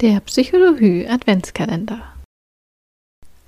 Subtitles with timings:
[0.00, 2.00] der Psychologie Adventskalender.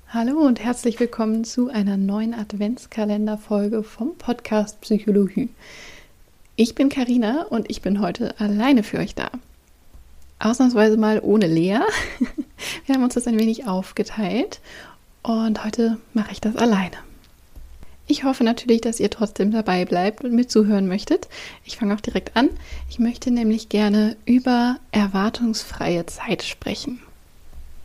[0.09, 5.50] Hallo und herzlich willkommen zu einer neuen Adventskalenderfolge vom Podcast Psychologie.
[6.57, 9.31] Ich bin Karina und ich bin heute alleine für euch da.
[10.41, 11.82] Ausnahmsweise mal ohne Lea.
[12.87, 14.61] Wir haben uns das ein wenig aufgeteilt
[15.23, 16.96] und heute mache ich das alleine.
[18.11, 21.29] Ich hoffe natürlich, dass ihr trotzdem dabei bleibt und mir zuhören möchtet.
[21.64, 22.51] Ich fange auch direkt an.
[22.89, 27.01] Ich möchte nämlich gerne über erwartungsfreie Zeit sprechen.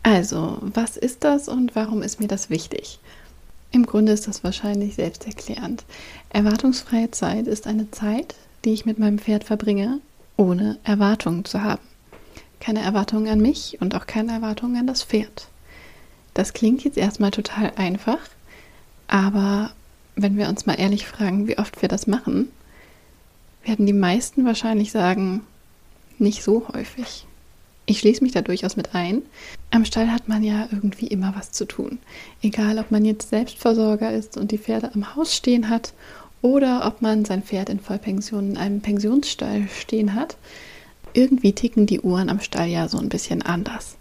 [0.02, 2.98] Also, was ist das und warum ist mir das wichtig?
[3.70, 5.84] Im Grunde ist das wahrscheinlich selbsterklärend.
[6.30, 8.34] Erwartungsfreie Zeit ist eine Zeit,
[8.64, 10.00] die ich mit meinem Pferd verbringe,
[10.36, 11.82] ohne Erwartungen zu haben.
[12.58, 15.46] Keine Erwartungen an mich und auch keine Erwartungen an das Pferd.
[16.34, 18.18] Das klingt jetzt erstmal total einfach,
[19.06, 19.70] aber
[20.16, 22.48] wenn wir uns mal ehrlich fragen, wie oft wir das machen,
[23.64, 25.42] werden die meisten wahrscheinlich sagen,
[26.18, 27.26] nicht so häufig.
[27.84, 29.22] Ich schließe mich da durchaus mit ein.
[29.70, 31.98] Am Stall hat man ja irgendwie immer was zu tun.
[32.42, 35.92] Egal, ob man jetzt Selbstversorger ist und die Pferde am Haus stehen hat
[36.42, 40.36] oder ob man sein Pferd in Vollpension in einem Pensionsstall stehen hat.
[41.12, 43.96] Irgendwie ticken die Uhren am Stall ja so ein bisschen anders.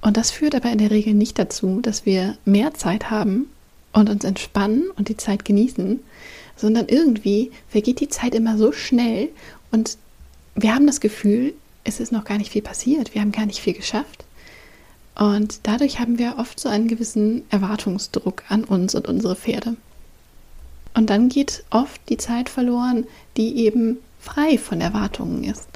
[0.00, 3.46] Und das führt aber in der Regel nicht dazu, dass wir mehr Zeit haben,
[3.92, 6.00] und uns entspannen und die Zeit genießen,
[6.56, 9.28] sondern irgendwie vergeht die Zeit immer so schnell
[9.70, 9.96] und
[10.54, 13.60] wir haben das Gefühl, es ist noch gar nicht viel passiert, wir haben gar nicht
[13.60, 14.24] viel geschafft.
[15.14, 19.76] Und dadurch haben wir oft so einen gewissen Erwartungsdruck an uns und unsere Pferde.
[20.94, 25.68] Und dann geht oft die Zeit verloren, die eben frei von Erwartungen ist.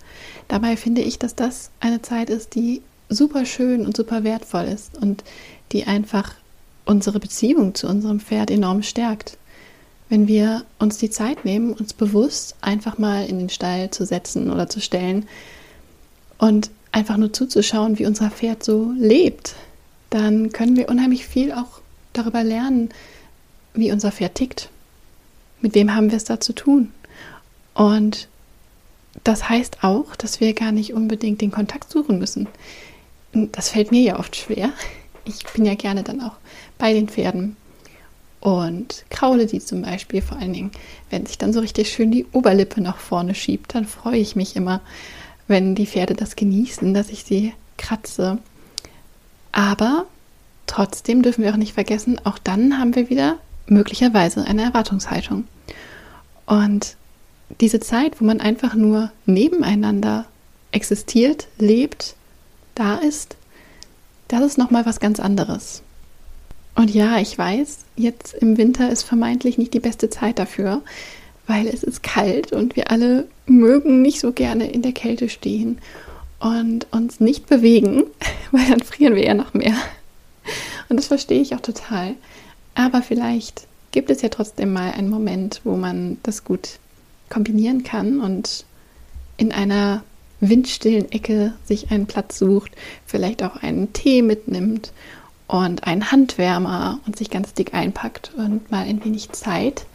[0.49, 4.97] Dabei finde ich, dass das eine Zeit ist, die super schön und super wertvoll ist
[4.97, 5.25] und
[5.73, 6.35] die einfach
[6.85, 9.39] unsere Beziehung zu unserem Pferd enorm stärkt.
[10.09, 14.51] Wenn wir uns die Zeit nehmen, uns bewusst einfach mal in den Stall zu setzen
[14.51, 15.27] oder zu stellen
[16.39, 19.55] und einfach nur zuzuschauen, wie unser Pferd so lebt,
[20.11, 21.81] dann können wir unheimlich viel auch
[22.13, 22.91] darüber lernen,
[23.73, 24.69] wie unser Pferd tickt.
[25.61, 26.93] Mit wem haben wir es da zu tun?
[27.73, 28.29] Und
[29.25, 32.47] das heißt auch, dass wir gar nicht unbedingt den Kontakt suchen müssen.
[33.33, 34.73] Das fällt mir ja oft schwer
[35.25, 36.35] ich bin ja gerne dann auch
[36.79, 37.57] bei den Pferden
[38.41, 40.71] und kraule die zum Beispiel vor allen Dingen,
[41.09, 44.55] wenn sich dann so richtig schön die Oberlippe nach vorne schiebt, dann freue ich mich
[44.55, 44.81] immer,
[45.49, 48.39] wenn die Pferde das genießen, dass ich sie kratze.
[49.51, 50.07] Aber
[50.67, 55.45] trotzdem dürfen wir auch nicht vergessen, auch dann haben wir wieder möglicherweise eine Erwartungshaltung.
[56.45, 56.97] Und
[57.61, 60.27] diese Zeit, wo man einfach nur nebeneinander
[60.71, 62.15] existiert, lebt,
[62.75, 63.37] da ist,
[64.41, 65.83] das ist nochmal was ganz anderes.
[66.75, 70.83] Und ja, ich weiß, jetzt im Winter ist vermeintlich nicht die beste Zeit dafür,
[71.47, 75.79] weil es ist kalt und wir alle mögen nicht so gerne in der Kälte stehen
[76.41, 78.05] und uns nicht bewegen,
[78.51, 79.77] weil dann frieren wir ja noch mehr.
[80.89, 82.15] Und das verstehe ich auch total.
[82.75, 86.79] Aber vielleicht gibt es ja trotzdem mal einen Moment, wo man das gut
[87.31, 88.65] kombinieren kann und
[89.37, 90.03] in einer
[90.49, 92.73] windstillen Ecke sich einen Platz sucht,
[93.07, 94.93] vielleicht auch einen Tee mitnimmt
[95.47, 99.87] und einen Handwärmer und sich ganz dick einpackt und mal ein wenig Zeit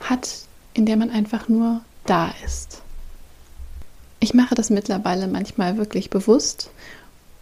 [0.00, 0.42] hat,
[0.74, 2.82] in der man einfach nur da ist.
[4.20, 6.70] Ich mache das mittlerweile manchmal wirklich bewusst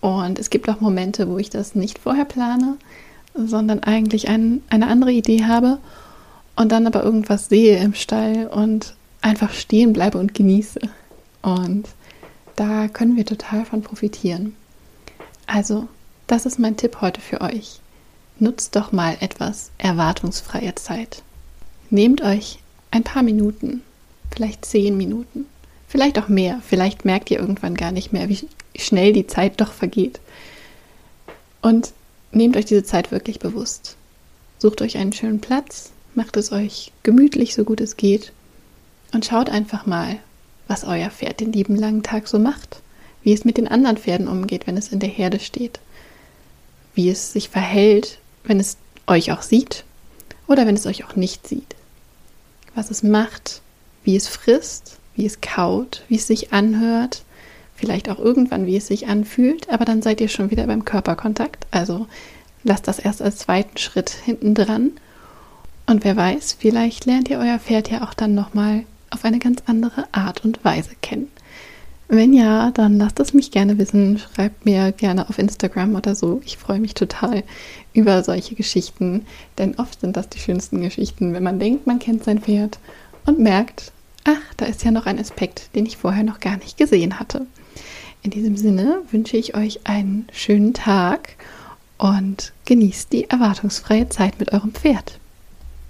[0.00, 2.76] und es gibt auch Momente, wo ich das nicht vorher plane,
[3.34, 5.78] sondern eigentlich ein, eine andere Idee habe
[6.56, 10.80] und dann aber irgendwas sehe im Stall und einfach stehen bleibe und genieße.
[11.42, 11.88] Und
[12.58, 14.56] da können wir total von profitieren.
[15.46, 15.86] Also,
[16.26, 17.80] das ist mein Tipp heute für euch.
[18.40, 21.22] Nutzt doch mal etwas erwartungsfreie Zeit.
[21.90, 22.58] Nehmt euch
[22.90, 23.82] ein paar Minuten,
[24.32, 25.46] vielleicht zehn Minuten,
[25.86, 26.60] vielleicht auch mehr.
[26.66, 28.46] Vielleicht merkt ihr irgendwann gar nicht mehr, wie
[28.76, 30.20] schnell die Zeit doch vergeht.
[31.62, 31.92] Und
[32.32, 33.96] nehmt euch diese Zeit wirklich bewusst.
[34.58, 38.32] Sucht euch einen schönen Platz, macht es euch gemütlich, so gut es geht
[39.12, 40.18] und schaut einfach mal,
[40.68, 42.82] was euer Pferd den lieben langen Tag so macht,
[43.22, 45.80] wie es mit den anderen Pferden umgeht, wenn es in der Herde steht,
[46.94, 48.76] wie es sich verhält, wenn es
[49.06, 49.84] euch auch sieht
[50.46, 51.74] oder wenn es euch auch nicht sieht,
[52.74, 53.62] was es macht,
[54.04, 57.22] wie es frisst, wie es kaut, wie es sich anhört,
[57.74, 61.66] vielleicht auch irgendwann, wie es sich anfühlt, aber dann seid ihr schon wieder beim Körperkontakt,
[61.70, 62.06] also
[62.64, 64.92] lasst das erst als zweiten Schritt hinten dran.
[65.86, 69.62] Und wer weiß, vielleicht lernt ihr euer Pferd ja auch dann nochmal auf eine ganz
[69.66, 71.28] andere Art und Weise kennen.
[72.10, 74.18] Wenn ja, dann lasst es mich gerne wissen.
[74.18, 76.40] Schreibt mir gerne auf Instagram oder so.
[76.46, 77.44] Ich freue mich total
[77.92, 79.26] über solche Geschichten,
[79.58, 82.78] denn oft sind das die schönsten Geschichten, wenn man denkt, man kennt sein Pferd
[83.26, 83.92] und merkt,
[84.24, 87.46] ach, da ist ja noch ein Aspekt, den ich vorher noch gar nicht gesehen hatte.
[88.22, 91.34] In diesem Sinne wünsche ich euch einen schönen Tag
[91.98, 95.18] und genießt die erwartungsfreie Zeit mit eurem Pferd.